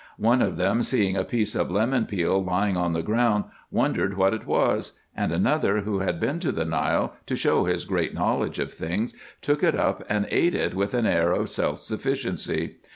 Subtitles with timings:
[0.17, 4.33] One of them seeing a piece of lemon peel lying on the ground, wondered what
[4.33, 8.57] it was; and another, who had been to the Nile, to show his great knowledge
[8.57, 12.77] of things, took it up, and ate it with an air of self sufficiency.